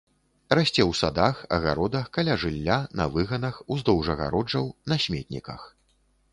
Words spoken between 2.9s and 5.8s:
на выганах, уздоўж агароджаў, на сметніках.